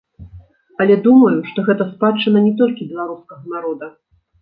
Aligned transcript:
Але 0.85 0.95
думаю, 1.09 1.35
што 1.51 1.67
гэта 1.69 1.89
спадчына 1.93 2.45
не 2.49 2.53
толькі 2.65 2.91
беларускага 2.91 3.43
народа. 3.57 3.97